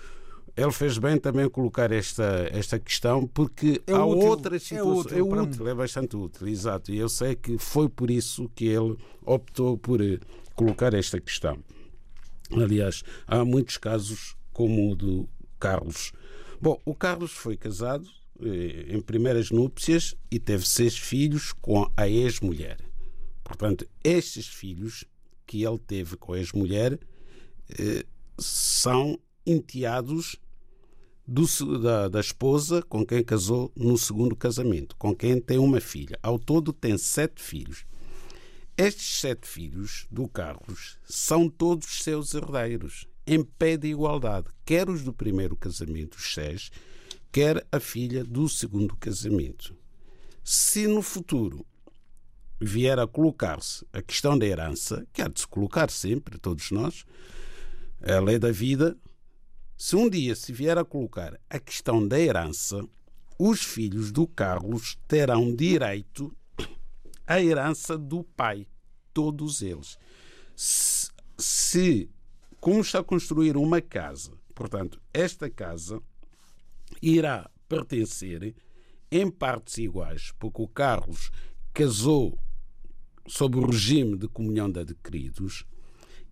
[0.56, 5.12] ele fez bem também colocar esta, esta questão porque é há útil, outras situações.
[5.12, 6.92] É útil, é, útil é, bastante útil, exato.
[6.92, 10.18] E eu sei que foi por isso que ele optou por eh,
[10.54, 11.58] colocar esta questão.
[12.52, 15.28] Aliás, há muitos casos como o do
[15.58, 16.12] Carlos.
[16.60, 18.06] Bom, o Carlos foi casado
[18.88, 22.78] em primeiras núpcias e teve seis filhos com a ex-mulher.
[23.42, 25.04] Portanto, estes filhos
[25.46, 26.98] que ele teve com a ex-mulher
[27.78, 28.04] eh,
[28.38, 30.36] são enteados
[31.26, 31.46] do,
[31.78, 36.18] da, da, esposa com quem casou no segundo casamento, com quem tem uma filha.
[36.22, 37.84] Ao todo tem sete filhos.
[38.76, 45.02] Estes sete filhos do Carlos são todos seus herdeiros, em pé de igualdade, quer os
[45.02, 46.70] do primeiro casamento, os seis,
[47.32, 49.76] quer a filha do segundo casamento.
[50.42, 51.64] Se no futuro
[52.60, 57.04] vier a colocar-se a questão da herança, que há de se colocar sempre, todos nós,
[58.02, 58.96] a lei da vida,
[59.76, 62.84] se um dia se vier a colocar a questão da herança,
[63.38, 66.36] os filhos do Carlos terão direito
[67.26, 68.66] à herança do pai,
[69.14, 69.96] todos eles.
[70.54, 72.10] Se, se
[72.60, 76.02] como está a construir uma casa, portanto, esta casa
[77.02, 78.54] irá pertencer
[79.10, 81.30] em partes iguais, porque o Carlos
[81.72, 82.38] casou
[83.26, 85.64] sob o regime de comunhão de adquiridos,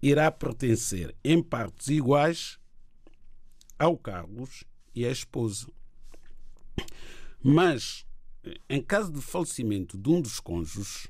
[0.02, 2.58] irá pertencer em partes iguais
[3.78, 4.64] ao Carlos
[4.94, 5.68] e à esposa.
[7.42, 8.04] Mas,
[8.68, 11.08] em caso de falecimento de um dos cônjuges,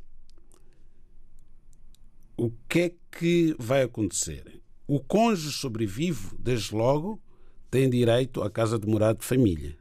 [2.36, 4.62] o que é que vai acontecer?
[4.86, 7.20] O cônjuge sobrevivo, desde logo,
[7.70, 9.76] tem direito à casa de morada de família.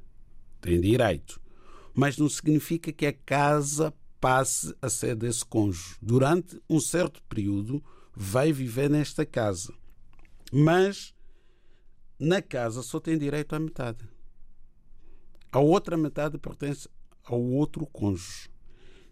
[0.61, 1.39] Tem direito.
[1.93, 5.95] Mas não significa que a casa passe a ser desse cônjuge.
[6.01, 7.83] Durante um certo período,
[8.15, 9.73] vai viver nesta casa.
[10.51, 11.13] Mas
[12.19, 14.07] na casa só tem direito à metade.
[15.51, 16.89] A outra metade pertence
[17.23, 18.49] ao outro cônjuge.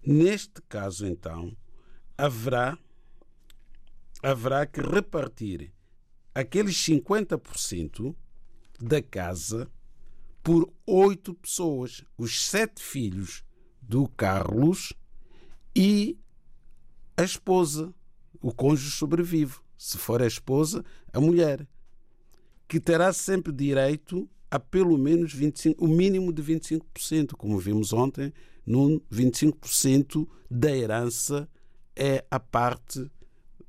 [0.05, 1.55] Neste caso, então,
[2.17, 2.77] haverá
[4.21, 5.71] haverá que repartir
[6.33, 8.15] aqueles 50%
[8.79, 9.69] da casa
[10.43, 13.43] por oito pessoas, os sete filhos
[13.81, 14.93] do Carlos
[15.75, 16.17] e
[17.17, 17.93] a esposa,
[18.41, 19.55] o cônjuge sobrevive.
[19.77, 21.67] Se for a esposa, a mulher,
[22.67, 28.31] que terá sempre direito a pelo menos 25, o mínimo de 25%, como vimos ontem,
[28.65, 31.49] no 25% da herança
[31.95, 33.09] é a parte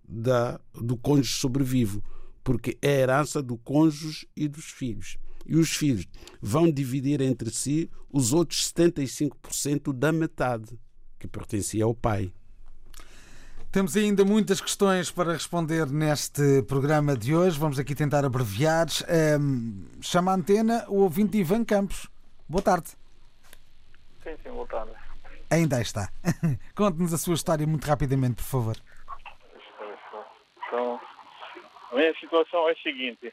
[0.06, 2.02] da, do cônjuge sobrevivo,
[2.46, 5.18] porque é a herança do cônjuge e dos filhos.
[5.44, 6.06] E os filhos
[6.40, 10.78] vão dividir entre si os outros 75% da metade
[11.18, 12.32] que pertencia ao pai.
[13.72, 17.58] Temos ainda muitas questões para responder neste programa de hoje.
[17.58, 18.86] Vamos aqui tentar abreviar.
[19.40, 22.08] Um, chama a antena o ouvinte Ivan Campos.
[22.48, 22.90] Boa tarde.
[24.22, 24.92] Sim, sim, boa tarde.
[25.50, 26.12] Ainda está.
[26.76, 28.76] Conte-nos a sua história muito rapidamente, por favor.
[30.68, 31.00] Então,
[31.90, 33.32] a minha situação é a seguinte.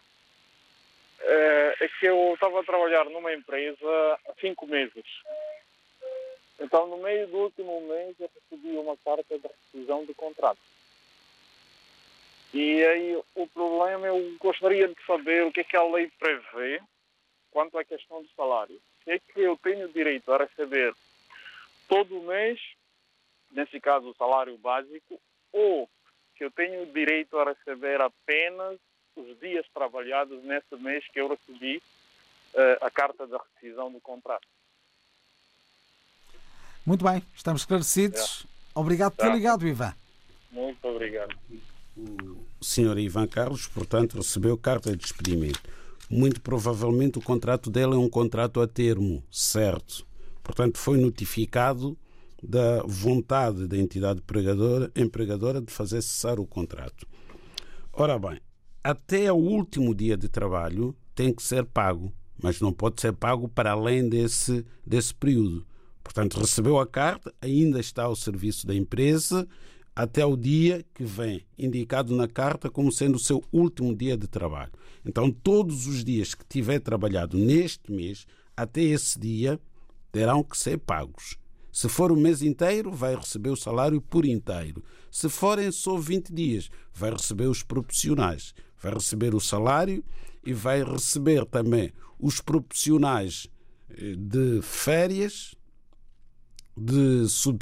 [1.20, 5.06] É, é que eu estava a trabalhar numa empresa há cinco meses.
[6.60, 10.60] Então, no meio do último mês, eu recebi uma carta de rescisão de contrato.
[12.54, 16.82] E aí, o problema, eu gostaria de saber o que é que a lei prevê
[17.51, 18.80] quanto à questão do salário.
[19.04, 20.93] Se é que eu tenho direito a receber
[21.88, 22.60] todo mês,
[23.51, 25.20] nesse caso, o salário básico,
[25.51, 25.89] ou
[26.44, 28.78] eu tenho direito a receber apenas
[29.16, 34.48] os dias trabalhados nesse mês que eu recebi uh, a carta da rescisão do contrato.
[36.86, 38.46] Muito bem, estamos esclarecidos.
[38.46, 38.80] É.
[38.80, 39.94] Obrigado por ter ligado, Ivan.
[40.52, 41.34] Muito obrigado.
[42.60, 45.62] O senhor Ivan Carlos, portanto, recebeu carta de despedimento.
[46.10, 50.06] Muito provavelmente o contrato dele é um contrato a termo, certo?
[50.44, 51.98] Portanto, foi notificado
[52.44, 54.22] da vontade da entidade
[54.96, 57.08] empregadora, de fazer cessar o contrato.
[57.94, 58.39] Ora bem,
[58.84, 63.48] até o último dia de trabalho tem que ser pago, mas não pode ser pago
[63.48, 65.66] para além desse, desse período.
[66.04, 69.48] Portanto, recebeu a carta, ainda está ao serviço da empresa
[69.96, 74.28] até o dia que vem indicado na carta como sendo o seu último dia de
[74.28, 74.72] trabalho.
[75.06, 78.26] Então, todos os dias que tiver trabalhado neste mês,
[78.58, 79.60] até esse dia,
[80.12, 81.38] terão que ser pagos.
[81.74, 84.84] Se for o mês inteiro, vai receber o salário por inteiro.
[85.09, 88.53] Se forem só 20 dias, vai receber os proporcionais.
[88.80, 90.03] Vai receber o salário
[90.45, 93.47] e vai receber também os proporcionais
[93.89, 95.55] eh, de férias,
[96.78, 97.59] de sub...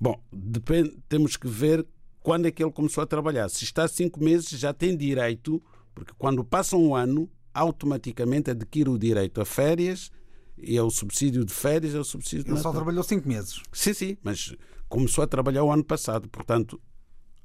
[0.00, 1.86] Bom, depende, temos que ver
[2.20, 3.48] quando é que ele começou a trabalhar.
[3.48, 5.62] Se está cinco meses, já tem direito,
[5.94, 10.10] porque quando passa um ano, automaticamente adquire o direito a férias
[10.58, 13.62] e é o subsídio de férias, é o subsídio de Ele só trabalhou cinco meses.
[13.72, 14.54] Sim, sim, mas
[14.88, 16.28] começou a trabalhar o ano passado.
[16.28, 16.80] Portanto,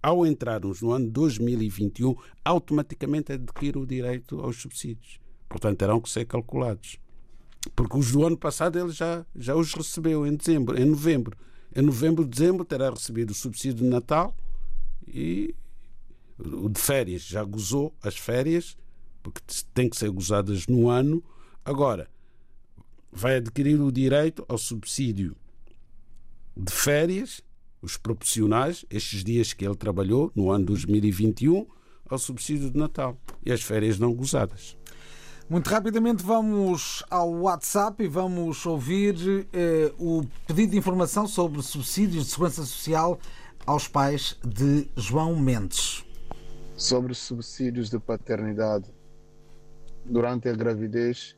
[0.02, 5.20] ao entrarmos no ano 2021, automaticamente adquire o direito aos subsídios.
[5.48, 6.98] Portanto, terão que ser calculados.
[7.76, 11.38] Porque os do ano passado ele já, já os recebeu em dezembro, em novembro.
[11.76, 14.36] Em novembro, dezembro, terá recebido o subsídio de Natal
[15.08, 15.54] e
[16.40, 17.22] o de férias.
[17.22, 18.76] Já gozou as férias,
[19.22, 19.42] porque
[19.74, 21.24] tem que ser gozadas no ano.
[21.64, 22.10] Agora,
[23.12, 25.36] vai adquirir o direito ao subsídio
[26.56, 27.42] de férias,
[27.82, 31.66] os proporcionais, estes dias que ele trabalhou no ano 2021,
[32.10, 34.78] ao subsídio de Natal e as férias não gozadas.
[35.50, 42.26] Muito rapidamente vamos ao WhatsApp e vamos ouvir eh, o pedido de informação sobre subsídios
[42.26, 43.20] de segurança social
[43.66, 46.06] aos pais de João Mendes.
[46.76, 48.90] Sobre subsídios de paternidade
[50.06, 51.36] durante a gravidez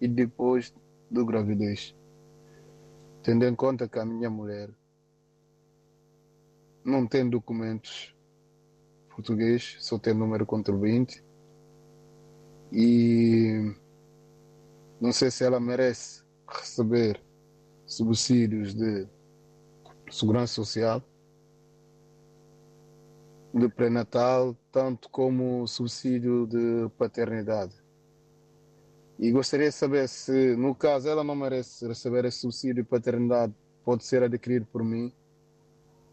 [0.00, 0.72] e depois
[1.10, 1.94] do gravidez.
[3.22, 4.70] Tendo em conta que a minha mulher
[6.84, 8.14] não tem documentos
[9.10, 11.24] português, só tem número contribuinte
[12.72, 13.74] e
[15.00, 17.20] não sei se ela merece receber
[17.86, 19.08] subsídios de
[20.10, 21.02] segurança social,
[23.52, 27.77] de pré-natal, tanto como subsídio de paternidade.
[29.18, 33.52] E gostaria de saber se, no caso, ela não merece receber esse subsídio de paternidade,
[33.84, 35.12] pode ser adquirido por mim.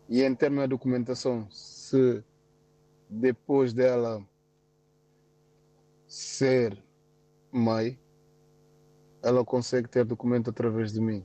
[0.10, 2.24] E em termos de documentação, se
[3.08, 4.26] depois dela
[6.08, 6.78] ser
[7.52, 8.00] mãe,
[9.22, 11.24] ela consegue ter documento através de mim.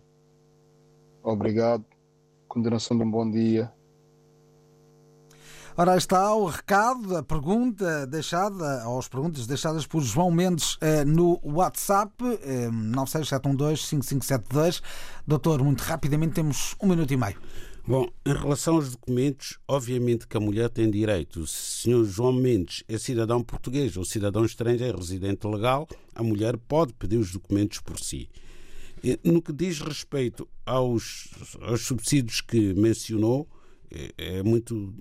[1.22, 1.84] Obrigado.
[2.48, 3.72] Continuação de um bom dia.
[5.76, 11.04] Ora, está o recado, a pergunta deixada, ou as perguntas deixadas por João Mendes eh,
[11.04, 12.12] no WhatsApp,
[12.42, 14.82] eh, 96712-5572.
[15.26, 17.36] Doutor, muito rapidamente, temos um minuto e meio.
[17.86, 21.46] Bom, em relação aos documentos, obviamente que a mulher tem direito.
[21.46, 22.10] Se o Sr.
[22.10, 27.32] João Mendes é cidadão português ou cidadão estrangeiro residente legal, a mulher pode pedir os
[27.32, 28.28] documentos por si.
[29.24, 31.28] No que diz respeito aos,
[31.62, 33.48] aos subsídios que mencionou,
[33.90, 34.92] é, é muito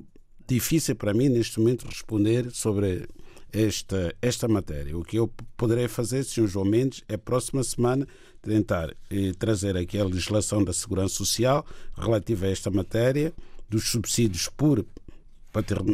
[0.50, 3.08] difícil para mim neste momento responder sobre
[3.54, 4.98] esta, esta matéria.
[4.98, 6.48] O que eu poderei fazer, Sr.
[6.48, 8.08] João Mendes, é próxima semana
[8.42, 13.34] tentar eh, trazer aqui a legislação da Segurança Social relativa a esta matéria,
[13.70, 14.84] dos subsídios por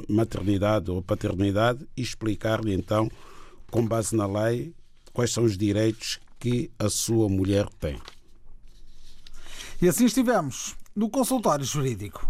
[0.07, 3.09] maternidade ou paternidade e explicar-lhe então,
[3.69, 4.73] com base na lei,
[5.11, 7.99] quais são os direitos que a sua mulher tem.
[9.81, 12.29] E assim estivemos no consultório jurídico.